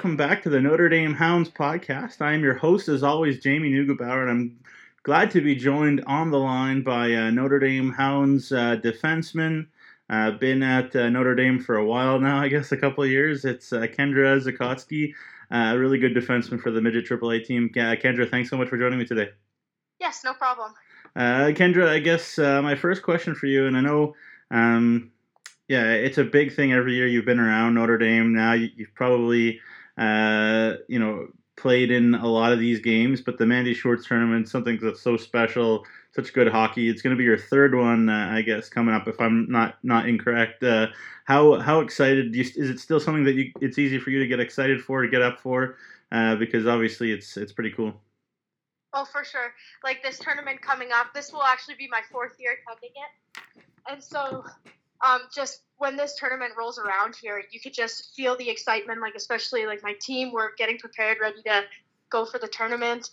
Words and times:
welcome 0.00 0.16
back 0.16 0.42
to 0.42 0.48
the 0.48 0.62
Notre 0.62 0.88
Dame 0.88 1.12
Hounds 1.12 1.50
podcast. 1.50 2.22
I 2.22 2.32
am 2.32 2.42
your 2.42 2.54
host, 2.54 2.88
as 2.88 3.02
always, 3.02 3.38
Jamie 3.38 3.70
Neugebauer, 3.70 4.22
and 4.22 4.30
I'm 4.30 4.58
glad 5.02 5.30
to 5.32 5.42
be 5.42 5.54
joined 5.54 6.02
on 6.06 6.30
the 6.30 6.38
line 6.38 6.82
by 6.82 7.12
uh, 7.12 7.30
Notre 7.30 7.58
Dame 7.58 7.92
Hounds 7.92 8.50
uh, 8.50 8.76
defenseman. 8.82 9.66
Uh, 10.08 10.30
been 10.30 10.62
at 10.62 10.96
uh, 10.96 11.10
Notre 11.10 11.34
Dame 11.34 11.60
for 11.60 11.76
a 11.76 11.84
while 11.84 12.18
now, 12.18 12.40
I 12.40 12.48
guess 12.48 12.72
a 12.72 12.78
couple 12.78 13.04
of 13.04 13.10
years. 13.10 13.44
It's 13.44 13.74
uh, 13.74 13.80
Kendra 13.80 14.42
Zuchotzki, 14.42 15.12
uh, 15.50 15.74
a 15.74 15.78
really 15.78 15.98
good 15.98 16.14
defenseman 16.14 16.62
for 16.62 16.70
the 16.70 16.80
midget 16.80 17.04
AAA 17.04 17.44
team. 17.44 17.68
Kendra, 17.68 18.26
thanks 18.26 18.48
so 18.48 18.56
much 18.56 18.70
for 18.70 18.78
joining 18.78 18.98
me 18.98 19.04
today. 19.04 19.28
Yes, 20.00 20.24
no 20.24 20.32
problem. 20.32 20.72
Kendra, 21.14 21.86
I 21.88 21.98
guess 21.98 22.38
my 22.38 22.74
first 22.74 23.02
question 23.02 23.34
for 23.34 23.48
you, 23.48 23.66
and 23.66 23.76
I 23.76 23.82
know 23.82 24.16
um, 24.50 25.12
yeah, 25.70 25.92
it's 25.92 26.18
a 26.18 26.24
big 26.24 26.52
thing 26.52 26.72
every 26.72 26.94
year. 26.94 27.06
You've 27.06 27.26
been 27.26 27.38
around 27.38 27.74
Notre 27.74 27.96
Dame 27.96 28.32
now. 28.32 28.54
You, 28.54 28.70
have 28.78 28.94
probably, 28.96 29.60
uh, 29.98 30.74
you 30.88 30.98
know, 30.98 31.28
played 31.56 31.90
in 31.90 32.14
a 32.14 32.26
lot 32.26 32.52
of 32.52 32.58
these 32.58 32.80
games, 32.80 33.20
but 33.20 33.36
the 33.36 33.46
Mandi 33.46 33.74
Schwartz 33.74 34.06
tournament, 34.06 34.48
something 34.48 34.78
that's 34.80 35.02
so 35.02 35.16
special, 35.16 35.84
such 36.12 36.32
good 36.32 36.48
hockey. 36.48 36.88
It's 36.88 37.02
going 37.02 37.14
to 37.14 37.18
be 37.18 37.24
your 37.24 37.38
third 37.38 37.74
one, 37.74 38.08
uh, 38.08 38.30
I 38.32 38.42
guess, 38.42 38.68
coming 38.68 38.94
up. 38.94 39.06
If 39.06 39.20
I'm 39.20 39.46
not 39.50 39.76
not 39.82 40.08
incorrect, 40.08 40.62
uh, 40.62 40.88
how 41.24 41.60
how 41.60 41.80
excited 41.80 42.34
you, 42.34 42.42
is 42.42 42.70
it? 42.70 42.80
Still 42.80 42.98
something 42.98 43.24
that 43.24 43.34
you, 43.34 43.52
it's 43.60 43.78
easy 43.78 43.98
for 43.98 44.10
you 44.10 44.18
to 44.20 44.26
get 44.26 44.40
excited 44.40 44.82
for, 44.82 45.02
to 45.02 45.08
get 45.08 45.22
up 45.22 45.38
for, 45.38 45.76
uh, 46.12 46.36
because 46.36 46.66
obviously 46.66 47.12
it's 47.12 47.36
it's 47.36 47.52
pretty 47.52 47.70
cool. 47.70 47.92
Oh, 48.92 49.04
for 49.04 49.22
sure. 49.22 49.52
Like 49.84 50.02
this 50.02 50.18
tournament 50.18 50.60
coming 50.60 50.88
up, 50.92 51.14
this 51.14 51.32
will 51.32 51.44
actually 51.44 51.76
be 51.76 51.88
my 51.88 52.00
fourth 52.10 52.36
year 52.40 52.56
attending 52.66 52.90
it, 52.96 53.42
and 53.88 54.02
so 54.02 54.44
um, 55.06 55.22
just 55.34 55.62
when 55.78 55.96
this 55.96 56.14
tournament 56.16 56.52
rolls 56.58 56.78
around 56.78 57.16
here, 57.20 57.42
you 57.50 57.60
could 57.60 57.72
just 57.72 58.14
feel 58.14 58.36
the 58.36 58.48
excitement. 58.48 59.00
Like 59.00 59.14
especially 59.14 59.66
like 59.66 59.82
my 59.82 59.94
team, 60.00 60.32
we're 60.32 60.54
getting 60.56 60.78
prepared, 60.78 61.18
ready 61.20 61.42
to 61.42 61.62
go 62.10 62.24
for 62.24 62.38
the 62.38 62.48
tournament, 62.48 63.10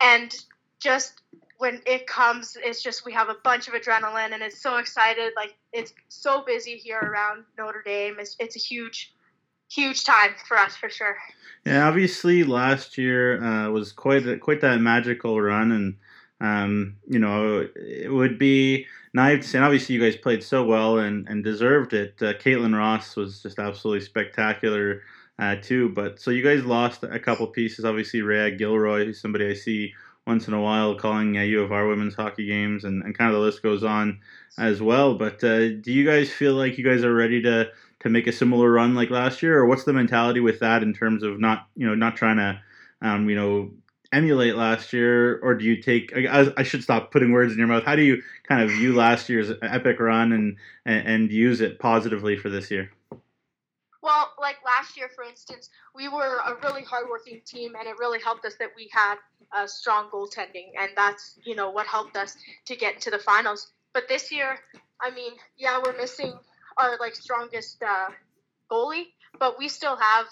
and 0.00 0.34
just 0.80 1.22
when 1.58 1.80
it 1.86 2.06
comes, 2.06 2.56
it's 2.62 2.82
just 2.82 3.04
we 3.04 3.12
have 3.12 3.28
a 3.28 3.36
bunch 3.42 3.68
of 3.68 3.74
adrenaline, 3.74 4.32
and 4.32 4.42
it's 4.42 4.60
so 4.60 4.76
excited. 4.76 5.32
Like 5.36 5.54
it's 5.72 5.92
so 6.08 6.42
busy 6.44 6.76
here 6.76 6.98
around 6.98 7.44
Notre 7.58 7.82
Dame. 7.84 8.16
It's 8.18 8.36
it's 8.38 8.56
a 8.56 8.60
huge, 8.60 9.12
huge 9.70 10.04
time 10.04 10.30
for 10.46 10.56
us 10.56 10.76
for 10.76 10.88
sure. 10.88 11.16
Yeah, 11.66 11.86
obviously 11.86 12.44
last 12.44 12.96
year 12.96 13.42
uh, 13.42 13.70
was 13.70 13.92
quite 13.92 14.40
quite 14.40 14.60
that 14.62 14.80
magical 14.80 15.40
run, 15.40 15.72
and 15.72 15.96
um, 16.40 16.96
you 17.08 17.18
know 17.18 17.68
it 17.76 18.12
would 18.12 18.38
be 18.38 18.86
And 19.18 19.64
obviously 19.64 19.96
you 19.96 20.00
guys 20.00 20.16
played 20.16 20.42
so 20.42 20.64
well 20.64 20.98
and, 20.98 21.28
and 21.28 21.42
deserved 21.42 21.92
it. 21.92 22.14
Uh, 22.20 22.34
Caitlin 22.34 22.76
Ross 22.76 23.16
was 23.16 23.42
just 23.42 23.58
absolutely 23.58 24.04
spectacular 24.04 25.02
uh, 25.38 25.56
too. 25.60 25.88
But 25.90 26.20
so 26.20 26.30
you 26.30 26.42
guys 26.42 26.64
lost 26.64 27.02
a 27.02 27.18
couple 27.18 27.46
pieces. 27.48 27.84
Obviously, 27.84 28.22
Rhea 28.22 28.50
Gilroy, 28.52 29.06
who's 29.06 29.20
somebody 29.20 29.50
I 29.50 29.54
see 29.54 29.92
once 30.26 30.46
in 30.46 30.54
a 30.54 30.60
while 30.60 30.94
calling 30.94 31.38
uh, 31.38 31.42
U 31.42 31.62
of 31.62 31.72
R 31.72 31.86
women's 31.86 32.14
hockey 32.14 32.46
games, 32.46 32.84
and, 32.84 33.02
and 33.02 33.16
kind 33.16 33.30
of 33.30 33.34
the 33.34 33.44
list 33.44 33.62
goes 33.62 33.82
on 33.82 34.20
as 34.58 34.82
well. 34.82 35.14
But 35.14 35.42
uh, 35.42 35.70
do 35.70 35.92
you 35.92 36.04
guys 36.04 36.30
feel 36.30 36.54
like 36.54 36.76
you 36.78 36.84
guys 36.84 37.02
are 37.02 37.14
ready 37.14 37.42
to 37.42 37.70
to 38.00 38.08
make 38.08 38.26
a 38.28 38.32
similar 38.32 38.70
run 38.70 38.94
like 38.94 39.10
last 39.10 39.42
year, 39.42 39.58
or 39.58 39.66
what's 39.66 39.84
the 39.84 39.92
mentality 39.92 40.40
with 40.40 40.60
that 40.60 40.82
in 40.82 40.92
terms 40.92 41.22
of 41.22 41.40
not 41.40 41.66
you 41.76 41.86
know 41.86 41.94
not 41.94 42.16
trying 42.16 42.36
to 42.36 42.60
um, 43.00 43.28
you 43.28 43.36
know 43.36 43.70
emulate 44.12 44.56
last 44.56 44.92
year, 44.92 45.38
or 45.40 45.54
do 45.54 45.64
you 45.64 45.82
take? 45.82 46.12
I, 46.16 46.52
I, 46.56 46.62
should 46.62 46.82
stop 46.82 47.10
putting 47.10 47.32
words 47.32 47.52
in 47.52 47.58
your 47.58 47.66
mouth. 47.66 47.84
How 47.84 47.96
do 47.96 48.02
you 48.02 48.22
kind 48.46 48.62
of 48.62 48.70
view 48.70 48.94
last 48.94 49.28
year's 49.28 49.50
epic 49.62 50.00
run 50.00 50.32
and, 50.32 50.56
and 50.84 51.06
and 51.06 51.32
use 51.32 51.60
it 51.60 51.78
positively 51.78 52.36
for 52.36 52.48
this 52.48 52.70
year? 52.70 52.90
Well, 54.02 54.32
like 54.40 54.56
last 54.64 54.96
year, 54.96 55.10
for 55.14 55.24
instance, 55.24 55.68
we 55.94 56.08
were 56.08 56.38
a 56.46 56.56
really 56.62 56.82
hardworking 56.82 57.42
team, 57.44 57.74
and 57.78 57.86
it 57.86 57.98
really 57.98 58.20
helped 58.20 58.44
us 58.44 58.54
that 58.58 58.70
we 58.76 58.88
had 58.92 59.16
a 59.54 59.68
strong 59.68 60.08
goaltending, 60.10 60.70
and 60.78 60.90
that's 60.96 61.38
you 61.44 61.54
know 61.54 61.70
what 61.70 61.86
helped 61.86 62.16
us 62.16 62.36
to 62.66 62.76
get 62.76 62.94
into 62.94 63.10
the 63.10 63.18
finals. 63.18 63.72
But 63.92 64.08
this 64.08 64.30
year, 64.32 64.58
I 65.00 65.10
mean, 65.10 65.32
yeah, 65.56 65.80
we're 65.84 65.96
missing 65.96 66.32
our 66.76 66.96
like 66.98 67.14
strongest 67.14 67.82
uh, 67.82 68.08
goalie, 68.70 69.08
but 69.38 69.58
we 69.58 69.68
still 69.68 69.96
have 69.96 70.26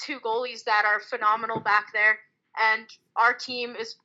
two 0.00 0.20
goalies 0.20 0.64
that 0.64 0.84
are 0.86 1.00
phenomenal 1.00 1.60
back 1.60 1.86
there 1.92 2.18
and 2.60 2.86
our 3.16 3.32
team 3.34 3.74
is 3.78 3.96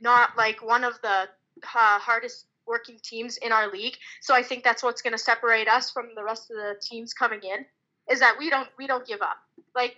not 0.00 0.36
like 0.36 0.62
one 0.62 0.84
of 0.84 0.94
the 1.02 1.28
uh, 1.62 1.98
hardest 1.98 2.46
working 2.66 2.98
teams 3.02 3.36
in 3.38 3.52
our 3.52 3.70
league. 3.70 3.96
So 4.20 4.34
I 4.34 4.42
think 4.42 4.64
that's 4.64 4.82
what's 4.82 5.02
going 5.02 5.12
to 5.12 5.18
separate 5.18 5.68
us 5.68 5.90
from 5.90 6.10
the 6.14 6.24
rest 6.24 6.50
of 6.50 6.56
the 6.56 6.76
teams 6.80 7.12
coming 7.12 7.40
in 7.42 7.64
is 8.10 8.20
that 8.20 8.36
we 8.38 8.50
don't 8.50 8.68
we 8.78 8.86
don't 8.86 9.06
give 9.06 9.22
up. 9.22 9.36
Like 9.74 9.96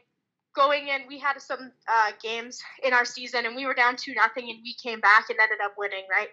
going 0.54 0.88
in, 0.88 1.02
we 1.08 1.18
had 1.18 1.40
some 1.40 1.72
uh, 1.88 2.12
games 2.22 2.62
in 2.82 2.92
our 2.92 3.04
season 3.04 3.46
and 3.46 3.56
we 3.56 3.66
were 3.66 3.74
down 3.74 3.96
two 3.96 4.14
nothing 4.14 4.50
and 4.50 4.58
we 4.62 4.74
came 4.74 5.00
back 5.00 5.30
and 5.30 5.38
ended 5.40 5.58
up 5.64 5.74
winning. 5.76 6.04
Right? 6.10 6.28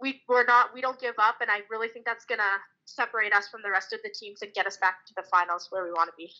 We 0.00 0.22
we're 0.28 0.44
not 0.44 0.74
we 0.74 0.82
don't 0.82 1.00
give 1.00 1.14
up, 1.18 1.36
and 1.40 1.50
I 1.50 1.60
really 1.70 1.88
think 1.88 2.04
that's 2.04 2.26
going 2.26 2.38
to 2.38 2.54
separate 2.84 3.32
us 3.32 3.48
from 3.48 3.62
the 3.62 3.70
rest 3.70 3.94
of 3.94 4.00
the 4.04 4.10
teams 4.10 4.42
and 4.42 4.52
get 4.52 4.66
us 4.66 4.76
back 4.76 5.06
to 5.06 5.14
the 5.16 5.22
finals 5.22 5.68
where 5.70 5.84
we 5.84 5.90
want 5.90 6.10
to 6.10 6.16
be. 6.18 6.30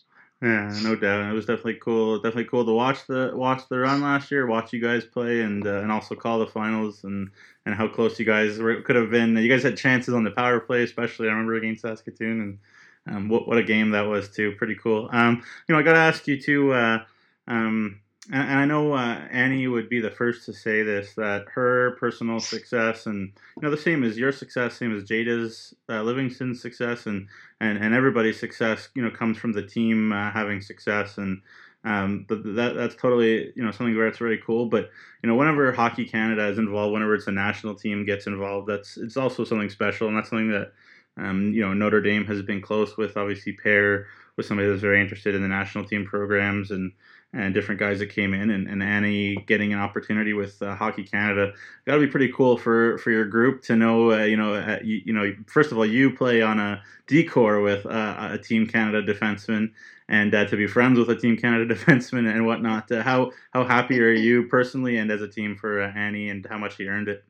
Yeah, 0.41 0.77
no 0.83 0.95
doubt. 0.95 1.31
It 1.31 1.33
was 1.33 1.47
definitely 1.47 1.79
cool. 1.83 2.17
Definitely 2.17 2.45
cool 2.45 2.63
to 2.63 2.71
watch 2.71 3.07
the 3.07 3.31
watch 3.33 3.67
the 3.69 3.79
run 3.79 4.01
last 4.01 4.29
year, 4.29 4.45
watch 4.45 4.71
you 4.71 4.79
guys 4.79 5.03
play, 5.03 5.41
and 5.41 5.65
uh, 5.65 5.81
and 5.81 5.91
also 5.91 6.13
call 6.13 6.37
the 6.37 6.45
finals 6.45 7.03
and 7.03 7.31
and 7.65 7.73
how 7.73 7.87
close 7.87 8.19
you 8.19 8.25
guys 8.25 8.59
were, 8.59 8.81
could 8.83 8.95
have 8.95 9.09
been. 9.09 9.35
You 9.35 9.49
guys 9.49 9.63
had 9.63 9.77
chances 9.77 10.13
on 10.13 10.23
the 10.23 10.29
power 10.31 10.59
play, 10.59 10.83
especially 10.83 11.27
I 11.27 11.31
remember 11.31 11.55
against 11.55 11.81
Saskatoon, 11.81 12.41
and 12.41 12.59
um, 13.07 13.29
what 13.29 13.47
what 13.47 13.57
a 13.57 13.63
game 13.63 13.89
that 13.91 14.01
was 14.01 14.29
too. 14.29 14.51
Pretty 14.57 14.75
cool. 14.75 15.09
Um, 15.11 15.43
you 15.67 15.73
know, 15.73 15.79
I 15.79 15.83
got 15.83 15.93
to 15.93 15.99
ask 15.99 16.27
you 16.27 16.39
too. 16.39 16.71
Uh, 16.71 16.99
um, 17.47 17.99
and, 18.31 18.59
I 18.59 18.65
know 18.65 18.93
uh, 18.93 19.21
Annie 19.31 19.67
would 19.67 19.89
be 19.89 19.99
the 19.99 20.11
first 20.11 20.45
to 20.45 20.53
say 20.53 20.83
this 20.83 21.13
that 21.15 21.45
her 21.53 21.95
personal 21.99 22.39
success 22.39 23.05
and 23.05 23.31
you 23.55 23.61
know 23.61 23.71
the 23.71 23.77
same 23.77 24.03
as 24.03 24.17
your 24.17 24.31
success, 24.31 24.75
same 24.75 24.95
as 24.95 25.03
Jada's 25.03 25.73
uh, 25.89 26.01
Livingston's 26.01 26.61
success, 26.61 27.05
and, 27.05 27.27
and 27.59 27.77
and 27.77 27.93
everybody's 27.93 28.39
success, 28.39 28.89
you 28.95 29.01
know, 29.01 29.11
comes 29.11 29.37
from 29.37 29.53
the 29.53 29.65
team 29.65 30.11
uh, 30.11 30.31
having 30.31 30.61
success, 30.61 31.17
and 31.17 31.41
um, 31.83 32.25
but 32.27 32.43
that 32.55 32.75
that's 32.75 32.95
totally 32.95 33.51
you 33.55 33.63
know 33.63 33.71
something 33.71 33.95
where 33.95 34.07
it's 34.07 34.17
very 34.17 34.41
cool. 34.45 34.65
But 34.67 34.89
you 35.23 35.29
know, 35.29 35.35
whenever 35.35 35.71
Hockey 35.71 36.05
Canada 36.05 36.47
is 36.47 36.57
involved, 36.57 36.93
whenever 36.93 37.15
it's 37.15 37.27
a 37.27 37.31
national 37.31 37.75
team 37.75 38.05
gets 38.05 38.27
involved, 38.27 38.67
that's 38.67 38.97
it's 38.97 39.17
also 39.17 39.45
something 39.45 39.69
special, 39.69 40.07
and 40.07 40.17
that's 40.17 40.29
something 40.29 40.51
that 40.51 40.73
um, 41.17 41.53
you 41.53 41.61
know 41.61 41.73
Notre 41.73 42.01
Dame 42.01 42.25
has 42.25 42.41
been 42.41 42.61
close 42.61 42.97
with. 42.97 43.15
Obviously, 43.15 43.53
pair 43.53 44.07
with 44.35 44.45
somebody 44.45 44.69
that's 44.69 44.81
very 44.81 45.01
interested 45.01 45.33
in 45.33 45.41
the 45.41 45.47
national 45.47 45.85
team 45.85 46.05
programs 46.05 46.71
and 46.71 46.91
and 47.37 47.53
different 47.53 47.79
guys 47.79 47.99
that 47.99 48.07
came 48.07 48.33
in, 48.33 48.49
and, 48.49 48.67
and 48.67 48.81
Annie 48.81 49.35
getting 49.47 49.71
an 49.71 49.79
opportunity 49.79 50.33
with 50.33 50.59
uh, 50.61 50.75
Hockey 50.75 51.03
Canada. 51.03 51.53
Got 51.85 51.93
to 51.93 51.99
be 51.99 52.07
pretty 52.07 52.31
cool 52.33 52.57
for, 52.57 52.97
for 52.97 53.11
your 53.11 53.25
group 53.25 53.61
to 53.65 53.75
know, 53.75 54.11
uh, 54.11 54.23
you 54.23 54.35
know, 54.35 54.55
uh, 54.55 54.79
you, 54.83 55.01
you, 55.05 55.13
know, 55.13 55.31
first 55.45 55.71
of 55.71 55.77
all, 55.77 55.85
you 55.85 56.11
play 56.11 56.41
on 56.41 56.59
a 56.59 56.81
D-corps 57.05 57.61
with 57.61 57.85
uh, 57.85 58.29
a 58.31 58.37
Team 58.39 58.65
Canada 58.65 59.03
defenseman, 59.03 59.71
and 60.09 60.33
uh, 60.33 60.45
to 60.45 60.57
be 60.57 60.65
friends 60.65 60.97
with 60.97 61.11
a 61.11 61.15
Team 61.15 61.37
Canada 61.37 61.75
defenseman 61.75 62.27
and 62.27 62.45
whatnot. 62.45 62.91
Uh, 62.91 63.03
how 63.03 63.31
how 63.51 63.63
happy 63.63 64.01
are 64.01 64.11
you 64.11 64.47
personally 64.47 64.97
and 64.97 65.11
as 65.11 65.21
a 65.21 65.27
team 65.27 65.55
for 65.55 65.81
Annie, 65.81 66.29
and 66.29 66.45
how 66.49 66.57
much 66.57 66.77
she 66.77 66.87
earned 66.87 67.07
it? 67.07 67.23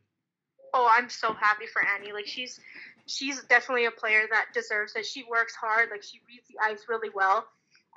Oh, 0.74 0.89
I'm 0.89 1.09
so 1.09 1.34
happy 1.34 1.66
for 1.66 1.85
Annie. 1.85 2.13
Like 2.13 2.28
she's 2.28 2.62
she's 3.07 3.44
definitely 3.44 3.85
a 3.85 3.91
player 3.91 4.24
that 4.31 4.47
deserves 4.53 4.95
it. 4.95 5.06
She 5.06 5.25
works 5.29 5.53
hard. 5.53 5.89
Like 5.91 6.03
she 6.03 6.22
reads 6.29 6.47
the 6.47 6.56
ice 6.63 6.85
really 6.88 7.09
well 7.13 7.47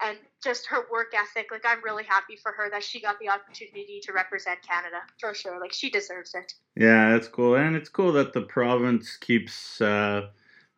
and 0.04 0.18
just 0.42 0.66
her 0.66 0.86
work 0.90 1.12
ethic. 1.14 1.50
Like 1.50 1.64
I'm 1.66 1.82
really 1.82 2.04
happy 2.04 2.36
for 2.36 2.52
her 2.52 2.70
that 2.70 2.82
she 2.82 3.00
got 3.00 3.18
the 3.20 3.28
opportunity 3.28 4.00
to 4.04 4.12
represent 4.12 4.60
Canada 4.62 4.98
for 5.20 5.34
sure. 5.34 5.60
Like 5.60 5.72
she 5.72 5.90
deserves 5.90 6.34
it. 6.34 6.52
Yeah, 6.76 7.10
that's 7.10 7.28
cool, 7.28 7.56
and 7.56 7.76
it's 7.76 7.88
cool 7.88 8.12
that 8.12 8.32
the 8.32 8.42
province 8.42 9.16
keeps. 9.16 9.80
Uh, 9.80 10.28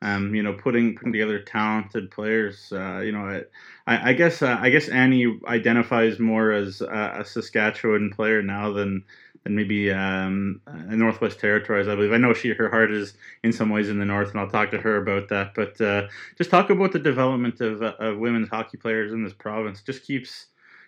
um, 0.02 0.34
you 0.34 0.42
know, 0.42 0.52
putting 0.52 0.96
putting 0.96 1.12
together 1.12 1.38
talented 1.38 2.10
players. 2.10 2.72
Uh, 2.72 2.98
you 2.98 3.12
know, 3.12 3.42
I, 3.86 4.10
I 4.10 4.12
guess 4.12 4.42
uh, 4.42 4.58
I 4.60 4.70
guess 4.70 4.88
Annie 4.88 5.38
identifies 5.46 6.18
more 6.18 6.50
as 6.50 6.80
a, 6.80 7.18
a 7.20 7.24
Saskatchewan 7.24 8.10
player 8.10 8.42
now 8.42 8.72
than 8.72 9.04
than 9.44 9.54
maybe 9.56 9.90
um, 9.90 10.60
uh, 10.66 10.94
Northwest 10.94 11.40
Territories. 11.40 11.88
I 11.88 11.94
believe 11.94 12.12
I 12.12 12.16
know 12.16 12.34
she 12.34 12.52
her 12.52 12.70
heart 12.70 12.92
is 12.92 13.14
in 13.42 13.52
some 13.52 13.70
ways 13.70 13.88
in 13.88 13.98
the 13.98 14.04
north, 14.04 14.30
and 14.30 14.40
I'll 14.40 14.48
talk 14.48 14.70
to 14.70 14.80
her 14.80 14.96
about 14.96 15.28
that. 15.28 15.54
But 15.54 15.80
uh, 15.80 16.08
just 16.36 16.50
talk 16.50 16.70
about 16.70 16.92
the 16.92 16.98
development 16.98 17.60
of, 17.60 17.82
uh, 17.82 17.94
of 17.98 18.18
women's 18.18 18.48
hockey 18.48 18.76
players 18.76 19.12
in 19.12 19.24
this 19.24 19.32
province. 19.32 19.82
Just 19.82 20.04
keeps 20.04 20.46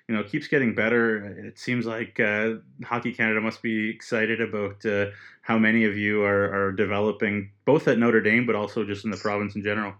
you 0.08 0.14
know 0.14 0.22
keeps 0.22 0.46
getting 0.48 0.74
better. 0.74 1.24
It 1.46 1.58
seems 1.58 1.86
like 1.86 2.20
uh, 2.20 2.54
Hockey 2.84 3.12
Canada 3.12 3.40
must 3.40 3.62
be 3.62 3.90
excited 3.90 4.40
about 4.40 4.84
uh, 4.86 5.06
how 5.42 5.58
many 5.58 5.84
of 5.84 5.96
you 5.96 6.22
are, 6.22 6.66
are 6.66 6.72
developing 6.72 7.50
both 7.64 7.88
at 7.88 7.98
Notre 7.98 8.20
Dame, 8.20 8.46
but 8.46 8.54
also 8.54 8.84
just 8.84 9.04
in 9.04 9.10
the 9.10 9.16
province 9.16 9.56
in 9.56 9.62
general. 9.62 9.94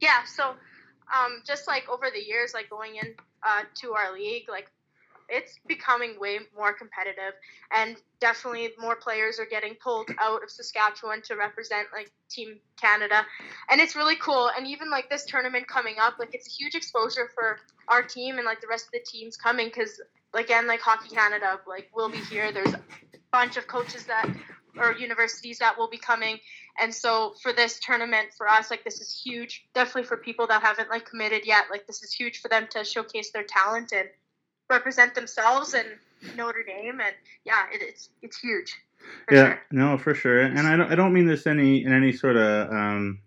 Yeah. 0.00 0.24
So 0.24 0.54
um, 1.14 1.42
just 1.46 1.66
like 1.66 1.88
over 1.88 2.08
the 2.12 2.22
years, 2.22 2.52
like 2.54 2.68
going 2.68 2.96
in 2.96 3.14
uh, 3.42 3.62
to 3.76 3.94
our 3.94 4.12
league, 4.12 4.48
like 4.48 4.70
it's 5.28 5.58
becoming 5.66 6.18
way 6.20 6.38
more 6.56 6.72
competitive, 6.72 7.34
and 7.72 7.96
definitely 8.20 8.70
more 8.78 8.96
players 8.96 9.38
are 9.38 9.46
getting 9.46 9.74
pulled 9.74 10.10
out 10.20 10.42
of 10.42 10.50
Saskatchewan 10.50 11.22
to 11.22 11.34
represent 11.36 11.88
like 11.92 12.10
Team 12.30 12.58
Canada, 12.80 13.24
and 13.70 13.80
it's 13.80 13.96
really 13.96 14.16
cool. 14.16 14.50
And 14.56 14.66
even 14.66 14.90
like 14.90 15.10
this 15.10 15.24
tournament 15.24 15.66
coming 15.68 15.96
up, 16.00 16.14
like 16.18 16.34
it's 16.34 16.46
a 16.46 16.50
huge 16.50 16.74
exposure 16.74 17.30
for 17.34 17.58
our 17.88 18.02
team 18.02 18.38
and 18.38 18.44
like 18.44 18.60
the 18.60 18.68
rest 18.68 18.86
of 18.86 18.92
the 18.92 19.04
teams 19.06 19.36
coming 19.36 19.66
because 19.66 20.00
again, 20.34 20.66
like 20.66 20.80
Hockey 20.80 21.14
Canada, 21.14 21.60
like 21.66 21.90
we'll 21.94 22.10
be 22.10 22.18
here. 22.18 22.52
There's 22.52 22.74
a 22.74 22.80
bunch 23.32 23.56
of 23.56 23.66
coaches 23.66 24.04
that 24.06 24.28
or 24.78 24.92
universities 24.92 25.58
that 25.58 25.76
will 25.78 25.88
be 25.88 25.98
coming. 25.98 26.38
And 26.80 26.94
so 26.94 27.34
for 27.42 27.52
this 27.52 27.80
tournament 27.80 28.28
for 28.36 28.48
us, 28.48 28.70
like 28.70 28.84
this 28.84 29.00
is 29.00 29.20
huge. 29.24 29.66
Definitely 29.74 30.04
for 30.04 30.16
people 30.16 30.46
that 30.48 30.62
haven't 30.62 30.90
like 30.90 31.06
committed 31.06 31.46
yet, 31.46 31.64
like 31.70 31.86
this 31.86 32.02
is 32.02 32.12
huge 32.12 32.40
for 32.40 32.48
them 32.48 32.66
to 32.70 32.84
showcase 32.84 33.30
their 33.32 33.44
talent 33.44 33.92
and 33.92 34.08
represent 34.68 35.14
themselves 35.14 35.74
and 35.74 35.86
Notre 36.36 36.64
Dame. 36.64 37.00
And 37.00 37.14
yeah, 37.44 37.66
it, 37.72 37.82
it's 37.82 38.10
it's 38.22 38.38
huge. 38.38 38.74
yeah, 39.30 39.48
sure. 39.48 39.62
no, 39.70 39.98
for 39.98 40.14
sure. 40.14 40.40
And 40.40 40.60
I 40.60 40.76
don't 40.76 40.90
I 40.92 40.94
don't 40.94 41.12
mean 41.12 41.26
this 41.26 41.46
any 41.46 41.84
in 41.84 41.92
any 41.92 42.12
sort 42.12 42.36
of 42.36 42.70
um 42.70 43.20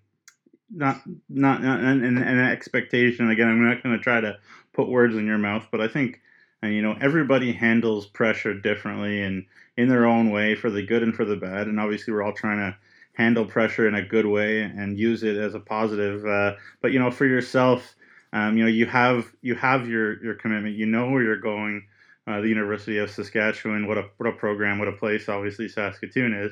not 0.72 1.02
not, 1.30 1.62
not 1.64 1.80
an, 1.80 2.04
an 2.04 2.40
expectation. 2.40 3.30
Again, 3.30 3.48
I'm 3.48 3.68
not 3.68 3.84
going 3.84 3.98
to 3.98 4.04
try 4.04 4.22
to 4.22 4.38
put 4.74 4.90
words 4.90 5.16
in 5.16 5.26
your 5.26 5.38
mouth, 5.38 5.68
but 5.72 5.82
I 5.82 5.88
think 5.88 6.22
and 6.62 6.74
you 6.74 6.82
know 6.82 6.96
everybody 7.02 7.52
handles 7.52 8.06
pressure 8.06 8.54
differently 8.54 9.22
and 9.22 9.46
in 9.78 9.88
their 9.88 10.06
own 10.06 10.32
way 10.32 10.56
for 10.56 10.70
the 10.70 10.86
good 10.86 11.04
and 11.04 11.16
for 11.16 11.26
the 11.26 11.36
bad 11.36 11.68
and 11.68 11.80
obviously 11.80 12.14
we're 12.14 12.24
all 12.24 12.34
trying 12.34 12.58
to 12.58 12.78
handle 13.14 13.46
pressure 13.46 13.88
in 13.88 13.96
a 13.96 14.06
good 14.06 14.26
way 14.26 14.62
and 14.62 14.98
use 14.98 15.24
it 15.24 15.38
as 15.38 15.54
a 15.54 15.60
positive 15.60 16.26
uh, 16.26 16.54
but 16.82 16.92
you 16.92 17.00
know 17.00 17.12
for 17.12 17.26
yourself 17.26 17.96
um, 18.34 18.58
you 18.58 18.64
know 18.64 18.70
you 18.70 18.86
have 18.86 19.32
you 19.42 19.56
have 19.56 19.88
your 19.88 20.24
your 20.24 20.36
commitment. 20.36 20.76
You 20.76 20.86
know 20.86 21.10
where 21.10 21.24
you're 21.24 21.38
going 21.38 21.84
uh, 22.30 22.42
the 22.42 22.48
university 22.48 22.98
of 23.00 23.10
saskatchewan. 23.10 23.88
What 23.88 23.98
a 23.98 24.06
what 24.18 24.30
a 24.30 24.34
program 24.34 24.78
what 24.78 24.88
a 24.88 24.94
place 24.94 25.28
obviously 25.28 25.68
saskatoon 25.68 26.34
is. 26.34 26.52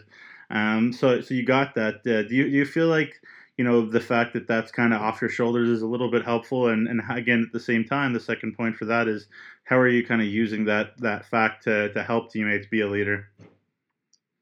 Um, 0.50 0.92
so 0.92 1.22
so 1.22 1.34
you 1.34 1.46
got 1.46 1.76
that. 1.76 1.96
Uh, 1.98 2.28
do 2.28 2.36
you 2.36 2.46
do 2.46 2.56
you 2.58 2.66
feel 2.66 2.88
like 2.88 3.22
you 3.58 3.64
know 3.64 3.88
the 3.88 4.00
fact 4.00 4.34
that 4.34 4.48
that's 4.48 4.72
kind 4.72 4.94
of 4.94 5.02
off 5.02 5.22
your 5.22 5.30
shoulders 5.30 5.70
is 5.70 5.84
a 5.84 5.88
little 5.88 6.10
bit 6.10 6.26
helpful? 6.26 6.70
And 6.70 6.88
and 6.88 7.02
again 7.12 7.44
at 7.46 7.54
the 7.54 7.60
same 7.60 7.86
time 7.86 8.14
the 8.14 8.20
second 8.20 8.58
point 8.58 8.76
for 8.76 8.86
that 8.86 9.08
is 9.08 9.28
how 9.66 9.78
are 9.78 9.88
you 9.88 10.06
kind 10.06 10.22
of 10.22 10.28
using 10.28 10.66
that 10.66 10.98
that 11.00 11.26
fact 11.26 11.64
to 11.66 11.94
to 11.94 12.04
help 12.04 12.32
teammates 12.32 12.66
be 12.66 12.82
a 12.82 12.88
leader? 12.88 13.30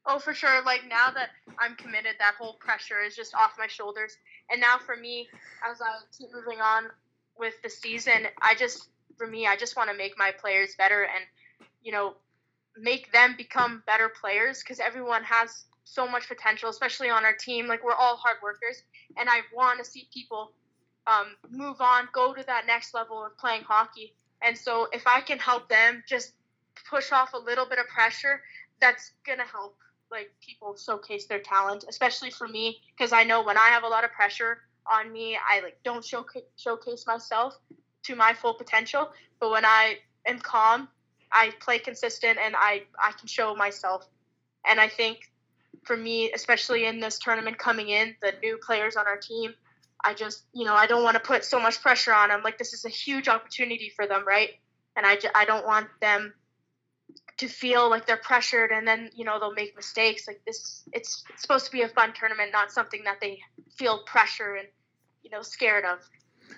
Oh 0.06 0.18
for 0.18 0.32
sure. 0.32 0.62
Like 0.64 0.82
now 0.88 1.10
that 1.10 1.30
i'm 1.58 1.74
committed 1.74 2.14
that 2.18 2.34
whole 2.38 2.54
pressure 2.54 3.02
is 3.02 3.14
just 3.14 3.34
off 3.34 3.52
my 3.58 3.66
shoulders. 3.66 4.16
And 4.48 4.60
now 4.60 4.78
for 4.78 4.96
me 4.96 5.28
as 5.68 5.82
i 5.82 5.98
keep 6.16 6.28
moving 6.32 6.60
on 6.60 6.84
with 7.38 7.54
the 7.62 7.70
season 7.70 8.26
i 8.42 8.54
just 8.54 8.88
for 9.16 9.26
me 9.26 9.46
i 9.46 9.56
just 9.56 9.76
want 9.76 9.90
to 9.90 9.96
make 9.96 10.16
my 10.18 10.32
players 10.40 10.74
better 10.76 11.02
and 11.02 11.24
you 11.82 11.92
know 11.92 12.14
make 12.76 13.12
them 13.12 13.34
become 13.36 13.82
better 13.86 14.08
players 14.20 14.60
because 14.62 14.80
everyone 14.80 15.22
has 15.24 15.64
so 15.84 16.06
much 16.06 16.28
potential, 16.28 16.68
especially 16.68 17.08
on 17.08 17.24
our 17.24 17.34
team. 17.34 17.66
Like 17.66 17.82
we're 17.82 17.94
all 17.94 18.16
hard 18.16 18.36
workers, 18.42 18.82
and 19.16 19.28
I 19.30 19.40
want 19.54 19.78
to 19.82 19.84
see 19.84 20.08
people 20.12 20.52
um, 21.06 21.28
move 21.50 21.80
on, 21.80 22.08
go 22.12 22.34
to 22.34 22.44
that 22.46 22.66
next 22.66 22.92
level 22.92 23.24
of 23.24 23.36
playing 23.38 23.62
hockey. 23.62 24.12
And 24.42 24.58
so 24.58 24.88
if 24.92 25.06
I 25.06 25.20
can 25.20 25.38
help 25.38 25.68
them 25.68 26.02
just 26.06 26.32
push 26.90 27.12
off 27.12 27.32
a 27.32 27.38
little 27.38 27.66
bit 27.66 27.78
of 27.78 27.86
pressure, 27.86 28.42
that's 28.80 29.12
gonna 29.26 29.46
help 29.46 29.76
like 30.10 30.30
people 30.40 30.76
showcase 30.76 31.26
their 31.26 31.40
talent, 31.40 31.84
especially 31.88 32.30
for 32.30 32.46
me, 32.46 32.78
because 32.96 33.12
I 33.12 33.24
know 33.24 33.42
when 33.42 33.56
I 33.56 33.68
have 33.68 33.84
a 33.84 33.88
lot 33.88 34.04
of 34.04 34.12
pressure 34.12 34.58
on 34.92 35.12
me, 35.12 35.36
I 35.36 35.60
like 35.60 35.78
don't 35.84 36.04
show, 36.04 36.24
showcase 36.56 37.06
myself 37.06 37.58
to 38.04 38.16
my 38.16 38.32
full 38.32 38.54
potential. 38.54 39.10
But 39.40 39.50
when 39.50 39.64
I 39.64 39.98
am 40.26 40.38
calm, 40.38 40.88
I 41.32 41.52
play 41.60 41.78
consistent 41.78 42.38
and 42.38 42.54
I 42.56 42.82
I 42.98 43.12
can 43.12 43.26
show 43.26 43.54
myself. 43.54 44.06
And 44.68 44.80
I 44.80 44.88
think 44.88 45.30
for 45.84 45.96
me, 45.96 46.32
especially 46.32 46.86
in 46.86 47.00
this 47.00 47.18
tournament 47.18 47.58
coming 47.58 47.88
in, 47.88 48.16
the 48.20 48.32
new 48.42 48.58
players 48.58 48.96
on 48.96 49.06
our 49.06 49.16
team, 49.16 49.54
I 50.04 50.14
just, 50.14 50.44
you 50.52 50.64
know, 50.64 50.74
I 50.74 50.86
don't 50.86 51.02
want 51.02 51.14
to 51.14 51.20
put 51.20 51.44
so 51.44 51.60
much 51.60 51.80
pressure 51.80 52.12
on 52.12 52.28
them. 52.28 52.42
Like, 52.42 52.58
this 52.58 52.72
is 52.72 52.84
a 52.84 52.88
huge 52.88 53.28
opportunity 53.28 53.92
for 53.94 54.06
them, 54.06 54.24
right? 54.26 54.50
And 54.96 55.06
I, 55.06 55.18
I 55.34 55.44
don't 55.44 55.66
want 55.66 55.88
them 56.00 56.34
to 57.38 57.48
feel 57.48 57.90
like 57.90 58.06
they're 58.06 58.16
pressured 58.16 58.70
and 58.70 58.86
then, 58.86 59.10
you 59.14 59.24
know, 59.24 59.38
they'll 59.38 59.52
make 59.52 59.76
mistakes. 59.76 60.26
Like, 60.26 60.40
this, 60.46 60.82
it's, 60.92 61.24
it's 61.30 61.42
supposed 61.42 61.66
to 61.66 61.72
be 61.72 61.82
a 61.82 61.88
fun 61.88 62.12
tournament, 62.14 62.50
not 62.52 62.72
something 62.72 63.02
that 63.04 63.20
they 63.20 63.40
feel 63.74 64.02
pressure 64.04 64.54
and, 64.54 64.68
you 65.22 65.30
know, 65.30 65.42
scared 65.42 65.84
of. 65.84 65.98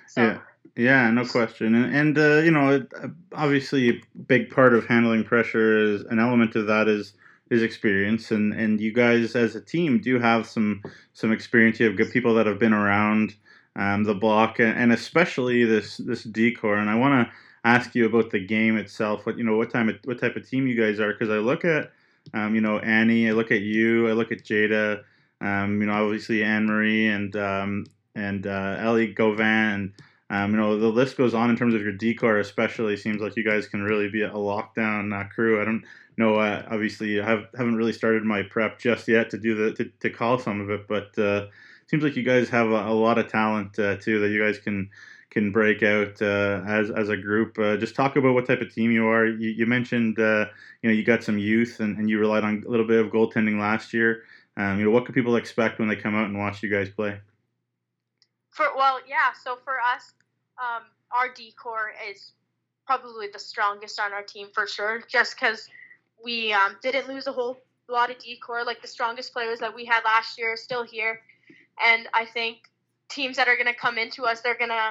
So. 0.09 0.23
Yeah. 0.23 0.39
Yeah, 0.77 1.11
no 1.11 1.25
question. 1.25 1.75
And, 1.75 1.97
and 1.97 2.19
uh, 2.19 2.43
you 2.43 2.53
know, 2.53 2.87
obviously, 3.33 3.89
a 3.89 4.01
big 4.29 4.51
part 4.51 4.75
of 4.75 4.87
handling 4.87 5.25
pressure 5.25 5.77
is 5.77 6.03
an 6.03 6.21
element 6.21 6.55
of 6.55 6.69
that 6.69 6.87
is 6.87 7.15
his 7.51 7.63
experience 7.63 8.31
and 8.31 8.53
and 8.53 8.81
you 8.81 8.93
guys 8.93 9.35
as 9.35 9.55
a 9.57 9.61
team 9.61 10.01
do 10.01 10.19
have 10.19 10.47
some 10.47 10.83
some 11.15 11.33
experience 11.33 11.81
you 11.81 11.87
have 11.87 11.97
good 11.97 12.11
people 12.11 12.35
that 12.35 12.47
have 12.47 12.59
been 12.59 12.73
around 12.73 13.35
um, 13.77 14.05
the 14.05 14.15
block 14.15 14.61
and 14.61 14.93
especially 14.93 15.65
this 15.65 15.97
this 15.99 16.25
D-corps 16.25 16.77
and 16.77 16.91
i 16.91 16.95
want 16.95 17.27
to 17.27 17.35
ask 17.75 17.95
you 17.95 18.07
about 18.07 18.31
the 18.31 18.41
game 18.45 18.77
itself 18.77 19.27
what 19.27 19.37
you 19.39 19.45
know 19.45 19.57
what 19.57 19.71
time 19.71 19.87
what 20.05 20.21
type 20.21 20.37
of 20.37 20.49
team 20.49 20.67
you 20.67 20.81
guys 20.81 21.01
are 21.01 21.13
because 21.13 21.31
i 21.31 21.39
look 21.39 21.65
at 21.65 21.91
um, 22.35 22.55
you 22.55 22.61
know 22.61 22.79
annie 22.79 23.29
i 23.29 23.33
look 23.33 23.51
at 23.51 23.61
you 23.61 24.09
i 24.09 24.13
look 24.13 24.33
at 24.33 24.45
jada 24.45 25.03
um, 25.41 25.81
you 25.81 25.87
know 25.87 25.93
obviously 26.05 26.43
anne 26.43 26.67
marie 26.67 27.07
and 27.09 27.37
um, 27.37 27.85
and 28.15 28.47
uh, 28.47 28.77
ellie 28.79 29.13
govan 29.13 29.47
and 29.47 29.93
um, 30.31 30.51
you 30.51 30.57
know 30.57 30.79
the 30.79 30.89
list 30.89 31.17
goes 31.17 31.35
on 31.35 31.51
in 31.51 31.57
terms 31.57 31.75
of 31.75 31.83
your 31.83 31.93
D-corps 31.93 32.39
especially 32.39 32.97
seems 32.97 33.21
like 33.21 33.37
you 33.37 33.45
guys 33.45 33.67
can 33.67 33.83
really 33.83 34.09
be 34.11 34.23
a 34.23 34.31
lockdown 34.31 35.19
uh, 35.19 35.27
crew 35.29 35.61
i 35.61 35.65
don't 35.65 35.85
know. 36.17 36.37
uh, 36.37 36.63
obviously 36.71 37.21
I 37.21 37.25
have 37.25 37.47
haven't 37.57 37.77
really 37.77 37.93
started 37.93 38.25
my 38.25 38.43
prep 38.43 38.79
just 38.79 39.09
yet 39.09 39.31
to 39.31 39.39
do 39.39 39.55
the 39.55 39.73
to, 39.75 39.91
to 40.01 40.11
call 40.11 40.39
some 40.39 40.61
of 40.61 40.71
it, 40.71 40.87
but 40.89 41.19
uh, 41.19 41.47
seems 41.87 42.03
like 42.03 42.17
you 42.17 42.23
guys 42.25 42.49
have 42.51 42.69
a, 42.69 42.89
a 42.89 42.93
lot 42.93 43.19
of 43.19 43.29
talent 43.31 43.79
uh, 43.79 43.97
too 43.97 44.19
that 44.21 44.31
you 44.31 44.43
guys 44.43 44.59
can 44.59 44.91
can 45.39 45.53
break 45.53 45.85
out 45.85 46.21
uh, 46.21 46.63
as 46.67 46.91
as 46.91 47.09
a 47.09 47.17
group. 47.17 47.57
Uh, 47.59 47.77
just 47.77 47.95
talk 47.95 48.17
about 48.17 48.35
what 48.35 48.47
type 48.47 48.61
of 48.61 48.75
team 48.75 48.91
you 48.91 49.07
are. 49.07 49.25
You, 49.25 49.51
you 49.51 49.67
mentioned 49.67 50.19
uh, 50.19 50.47
you 50.83 50.91
know 50.91 50.95
you 50.95 51.05
got 51.05 51.23
some 51.23 51.39
youth 51.39 51.79
and, 51.79 51.97
and 51.97 52.11
you 52.11 52.19
relied 52.19 52.43
on 52.43 52.65
a 52.67 52.71
little 52.71 52.87
bit 52.87 53.05
of 53.05 53.13
goaltending 53.13 53.61
last 53.61 53.95
year. 53.95 54.25
Um, 54.57 54.79
you 54.79 54.85
know 54.85 54.91
what 54.91 55.05
can 55.05 55.15
people 55.15 55.37
expect 55.37 55.79
when 55.79 55.89
they 55.89 55.95
come 55.95 56.17
out 56.17 56.25
and 56.25 56.37
watch 56.37 56.63
you 56.63 56.71
guys 56.71 56.89
play? 56.91 57.21
For 58.51 58.67
well, 58.77 58.99
yeah. 59.09 59.33
So 59.45 59.59
for 59.65 59.77
us, 59.79 60.13
um, 60.59 60.83
our 61.13 61.33
D-corps 61.33 61.93
is 62.11 62.33
probably 62.85 63.29
the 63.33 63.39
strongest 63.39 64.01
on 64.01 64.13
our 64.13 64.23
team 64.23 64.49
for 64.53 64.67
sure, 64.67 65.03
just 65.09 65.37
because 65.39 65.69
we 66.25 66.53
um, 66.53 66.77
didn't 66.83 67.07
lose 67.07 67.29
a 67.29 67.33
whole 67.33 67.59
lot 67.89 68.11
of 68.11 68.19
D-corps. 68.19 68.65
Like 68.65 68.83
the 68.83 68.89
strongest 68.89 69.33
players 69.33 69.61
that 69.61 69.73
we 69.73 69.85
had 69.85 70.03
last 70.05 70.37
year 70.37 70.55
are 70.55 70.57
still 70.57 70.83
here, 70.83 71.21
and 71.85 72.09
I 72.13 72.25
think 72.25 72.59
teams 73.09 73.37
that 73.37 73.49
are 73.49 73.57
going 73.57 73.67
to 73.67 73.75
come 73.75 73.99
into 73.99 74.25
us, 74.25 74.41
they're 74.41 74.59
gonna 74.59 74.91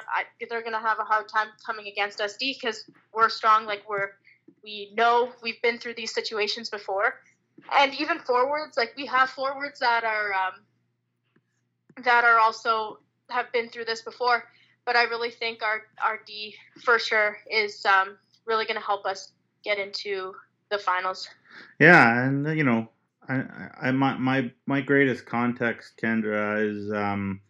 they're 0.49 0.63
gonna 0.63 0.81
have 0.81 0.99
a 0.99 1.03
hard 1.03 1.29
time 1.29 1.47
coming 1.65 1.87
against 1.87 2.19
us 2.19 2.35
D 2.37 2.57
because 2.59 2.89
we're 3.13 3.29
strong. 3.29 3.65
Like 3.65 3.83
we're 3.87 4.11
we 4.63 4.91
know 4.95 5.31
we've 5.41 5.61
been 5.61 5.77
through 5.77 5.95
these 5.95 6.13
situations 6.13 6.69
before, 6.69 7.15
and 7.73 7.93
even 7.99 8.19
forwards. 8.19 8.77
Like 8.77 8.93
we 8.97 9.05
have 9.05 9.29
forwards 9.29 9.79
that 9.79 10.03
are 10.03 10.33
um, 10.33 12.03
that 12.03 12.23
are 12.23 12.39
also 12.39 12.99
have 13.29 13.51
been 13.51 13.69
through 13.69 13.85
this 13.85 14.01
before. 14.01 14.43
But 14.85 14.95
I 14.95 15.03
really 15.03 15.31
think 15.31 15.61
our 15.63 15.81
our 16.03 16.19
D 16.25 16.55
for 16.83 16.97
sure 16.97 17.37
is 17.51 17.85
um, 17.85 18.17
really 18.45 18.65
going 18.65 18.79
to 18.79 18.85
help 18.85 19.05
us 19.05 19.31
get 19.63 19.77
into 19.77 20.33
the 20.69 20.77
finals. 20.77 21.27
Yeah, 21.79 22.23
and 22.25 22.57
you 22.57 22.63
know, 22.63 22.89
I, 23.27 23.43
I 23.81 23.91
my 23.91 24.17
my 24.17 24.51
my 24.65 24.81
greatest 24.81 25.25
context, 25.25 25.99
Kendra, 26.01 26.65
is 26.65 26.91
um 26.91 27.41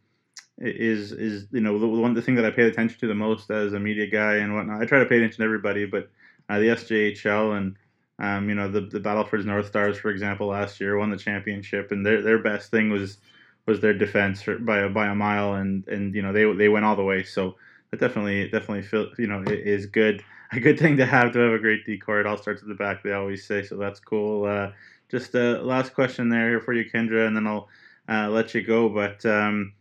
is 0.59 1.11
is 1.11 1.47
you 1.51 1.61
know 1.61 1.77
the 1.77 1.87
one 1.87 2.13
the 2.13 2.21
thing 2.21 2.35
that 2.35 2.45
I 2.45 2.51
pay 2.51 2.63
attention 2.63 2.99
to 2.99 3.07
the 3.07 3.15
most 3.15 3.49
as 3.51 3.73
a 3.73 3.79
media 3.79 4.07
guy 4.07 4.35
and 4.35 4.55
whatnot. 4.55 4.81
I 4.81 4.85
try 4.85 4.99
to 4.99 5.05
pay 5.05 5.17
attention 5.17 5.39
to 5.39 5.45
everybody, 5.45 5.85
but 5.85 6.09
uh, 6.49 6.59
the 6.59 6.69
SJHL 6.69 7.51
and 7.51 7.75
um, 8.19 8.49
you 8.49 8.55
know 8.55 8.69
the 8.69 8.81
the 8.81 8.99
Battleford's 8.99 9.45
North 9.45 9.67
Stars, 9.67 9.97
for 9.97 10.09
example, 10.09 10.47
last 10.47 10.79
year 10.81 10.97
won 10.97 11.11
the 11.11 11.17
championship, 11.17 11.91
and 11.91 12.05
their 12.05 12.21
their 12.21 12.39
best 12.39 12.71
thing 12.71 12.89
was 12.89 13.17
was 13.65 13.81
their 13.81 13.93
defense 13.93 14.43
by 14.61 14.79
a, 14.79 14.89
by 14.89 15.07
a 15.07 15.15
mile, 15.15 15.55
and 15.55 15.87
and 15.87 16.15
you 16.15 16.21
know 16.21 16.33
they 16.33 16.51
they 16.53 16.69
went 16.69 16.85
all 16.85 16.95
the 16.95 17.03
way. 17.03 17.23
So 17.23 17.55
that 17.91 17.99
definitely 17.99 18.49
definitely 18.49 18.81
feel 18.83 19.09
you 19.17 19.27
know 19.27 19.43
is 19.47 19.85
good 19.85 20.23
a 20.51 20.59
good 20.59 20.79
thing 20.79 20.97
to 20.97 21.05
have 21.05 21.33
to 21.33 21.39
have 21.39 21.53
a 21.53 21.59
great 21.59 21.85
D-corps. 21.85 22.21
It 22.21 22.25
all 22.25 22.37
starts 22.37 22.61
at 22.61 22.67
the 22.69 22.75
back, 22.75 23.03
they 23.03 23.11
always 23.11 23.45
say. 23.45 23.63
So 23.63 23.75
that's 23.77 23.99
cool. 23.99 24.45
Uh, 24.45 24.71
just 25.09 25.35
a 25.35 25.61
last 25.61 25.93
question 25.93 26.29
there 26.29 26.59
for 26.61 26.73
you, 26.73 26.89
Kendra, 26.89 27.27
and 27.27 27.35
then 27.35 27.47
I'll 27.47 27.67
uh, 28.09 28.29
let 28.29 28.53
you 28.55 28.61
go. 28.61 28.89
But 28.89 29.25
um, 29.25 29.73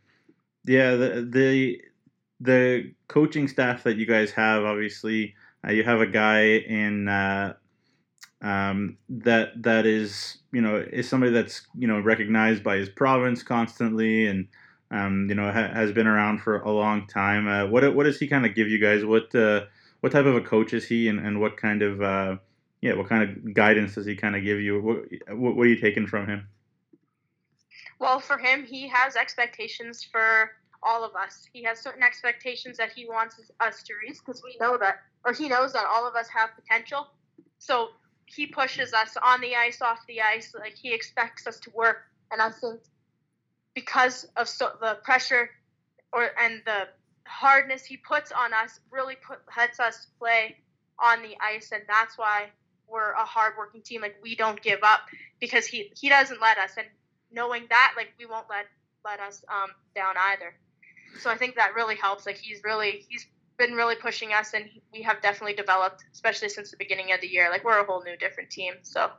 yeah, 0.66 0.94
the, 0.94 1.28
the 1.30 1.80
the 2.40 2.92
coaching 3.08 3.48
staff 3.48 3.84
that 3.84 3.96
you 3.96 4.06
guys 4.06 4.30
have, 4.32 4.64
obviously, 4.64 5.34
uh, 5.66 5.72
you 5.72 5.82
have 5.84 6.00
a 6.00 6.06
guy 6.06 6.42
in 6.42 7.08
uh, 7.08 7.54
um, 8.42 8.98
that 9.08 9.62
that 9.62 9.86
is 9.86 10.38
you 10.52 10.60
know 10.60 10.76
is 10.76 11.08
somebody 11.08 11.32
that's 11.32 11.66
you 11.78 11.86
know 11.86 12.00
recognized 12.00 12.62
by 12.62 12.76
his 12.76 12.88
province 12.88 13.42
constantly 13.42 14.26
and 14.26 14.48
um, 14.90 15.26
you 15.28 15.34
know 15.34 15.50
ha- 15.50 15.72
has 15.72 15.92
been 15.92 16.06
around 16.06 16.40
for 16.40 16.60
a 16.60 16.70
long 16.70 17.06
time. 17.06 17.48
Uh, 17.48 17.66
what 17.66 17.94
what 17.94 18.04
does 18.04 18.18
he 18.18 18.26
kind 18.26 18.44
of 18.46 18.54
give 18.54 18.68
you 18.68 18.78
guys? 18.78 19.04
What 19.04 19.34
uh, 19.34 19.64
what 20.00 20.12
type 20.12 20.26
of 20.26 20.36
a 20.36 20.40
coach 20.40 20.72
is 20.72 20.86
he, 20.86 21.08
and, 21.08 21.18
and 21.18 21.40
what 21.40 21.56
kind 21.56 21.82
of 21.82 22.02
uh, 22.02 22.36
yeah, 22.80 22.94
what 22.94 23.08
kind 23.08 23.22
of 23.22 23.54
guidance 23.54 23.94
does 23.94 24.06
he 24.06 24.16
kind 24.16 24.36
of 24.36 24.44
give 24.44 24.60
you? 24.60 24.80
What, 24.80 25.36
what, 25.36 25.56
what 25.56 25.66
are 25.66 25.70
you 25.70 25.80
taking 25.80 26.06
from 26.06 26.26
him? 26.26 26.48
Well, 27.98 28.20
for 28.20 28.38
him, 28.38 28.64
he 28.64 28.88
has 28.88 29.16
expectations 29.16 30.04
for 30.04 30.50
all 30.82 31.04
of 31.04 31.14
us. 31.16 31.48
He 31.52 31.64
has 31.64 31.80
certain 31.80 32.02
expectations 32.02 32.76
that 32.76 32.92
he 32.92 33.06
wants 33.06 33.40
us 33.60 33.82
to 33.84 33.94
reach 34.02 34.18
because 34.24 34.42
we 34.42 34.56
know 34.60 34.76
that, 34.78 34.98
or 35.24 35.32
he 35.32 35.48
knows 35.48 35.72
that 35.72 35.84
all 35.86 36.06
of 36.06 36.14
us 36.14 36.28
have 36.28 36.50
potential. 36.54 37.08
So 37.58 37.88
he 38.26 38.46
pushes 38.46 38.92
us 38.92 39.16
on 39.22 39.40
the 39.40 39.56
ice, 39.56 39.80
off 39.80 40.00
the 40.06 40.20
ice. 40.20 40.54
Like 40.58 40.74
he 40.76 40.92
expects 40.92 41.46
us 41.46 41.58
to 41.60 41.70
work, 41.70 41.98
and 42.30 42.42
I 42.42 42.50
think 42.50 42.80
because 43.74 44.26
of 44.36 44.48
so, 44.48 44.72
the 44.80 44.98
pressure 45.02 45.50
or 46.12 46.28
and 46.40 46.62
the 46.64 46.88
hardness 47.26 47.84
he 47.84 47.96
puts 47.96 48.30
on 48.32 48.52
us, 48.52 48.78
really 48.90 49.16
put, 49.26 49.38
lets 49.56 49.80
us 49.80 50.06
play 50.18 50.56
on 51.02 51.22
the 51.22 51.36
ice, 51.40 51.72
and 51.72 51.82
that's 51.88 52.16
why 52.18 52.50
we're 52.88 53.12
a 53.12 53.24
hardworking 53.24 53.82
team. 53.82 54.02
Like 54.02 54.16
we 54.22 54.36
don't 54.36 54.60
give 54.60 54.80
up 54.82 55.00
because 55.40 55.66
he 55.66 55.92
he 55.98 56.08
doesn't 56.08 56.40
let 56.40 56.58
us, 56.58 56.72
and 56.76 56.86
knowing 57.36 57.66
that, 57.68 57.92
like 57.96 58.08
we 58.18 58.26
won't 58.26 58.46
let 58.50 58.66
let 59.04 59.20
us 59.20 59.44
um, 59.48 59.70
down 59.94 60.14
either. 60.32 60.54
So 61.20 61.30
I 61.30 61.36
think 61.36 61.54
that 61.54 61.74
really 61.76 61.94
helps. 61.94 62.26
Like 62.26 62.36
he's 62.36 62.62
really 62.64 63.04
he's 63.08 63.26
been 63.58 63.74
really 63.74 63.94
pushing 63.94 64.32
us, 64.32 64.54
and 64.54 64.64
we 64.92 65.02
have 65.02 65.22
definitely 65.22 65.54
developed, 65.54 66.04
especially 66.12 66.48
since 66.48 66.70
the 66.72 66.76
beginning 66.76 67.12
of 67.12 67.20
the 67.20 67.28
year. 67.28 67.48
Like 67.50 67.62
we're 67.62 67.78
a 67.78 67.84
whole 67.84 68.02
new 68.02 68.16
different 68.16 68.50
team. 68.50 68.74
So 68.82 69.10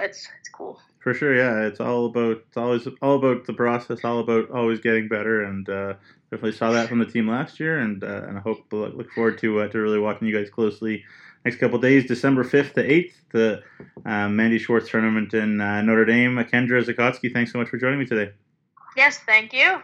it's 0.00 0.28
it's 0.38 0.48
cool. 0.48 0.80
For 1.00 1.14
sure, 1.14 1.34
yeah. 1.34 1.66
It's 1.66 1.80
all 1.80 2.06
about 2.06 2.42
it's 2.48 2.56
always 2.56 2.86
all 3.00 3.16
about 3.16 3.46
the 3.46 3.52
process, 3.52 4.04
all 4.04 4.20
about 4.20 4.50
always 4.50 4.80
getting 4.80 5.08
better, 5.08 5.42
and 5.42 5.68
uh, 5.68 5.94
definitely 6.30 6.56
saw 6.56 6.70
that 6.72 6.88
from 6.88 6.98
the 6.98 7.06
team 7.06 7.28
last 7.28 7.58
year, 7.58 7.78
and 7.78 8.02
uh, 8.04 8.24
and 8.28 8.38
I 8.38 8.40
hope 8.40 8.72
look 8.72 9.10
forward 9.12 9.38
to 9.38 9.60
uh, 9.60 9.68
to 9.68 9.78
really 9.78 9.98
watching 9.98 10.28
you 10.28 10.36
guys 10.36 10.50
closely 10.50 11.04
next 11.44 11.56
couple 11.56 11.78
days, 11.78 12.06
December 12.06 12.44
5th 12.44 12.74
to 12.74 12.86
8th, 12.86 13.14
the 13.32 13.62
um, 14.06 14.36
Mandi 14.36 14.58
Schwartz 14.58 14.88
tournament 14.88 15.34
in 15.34 15.60
uh, 15.60 15.82
Notre 15.82 16.04
Dame. 16.04 16.36
Kendra 16.44 16.84
Zuchotzki, 16.84 17.32
thanks 17.32 17.52
so 17.52 17.58
much 17.58 17.68
for 17.68 17.78
joining 17.78 17.98
me 17.98 18.06
today. 18.06 18.32
Yes, 18.96 19.18
thank 19.26 19.52
you. 19.52 19.82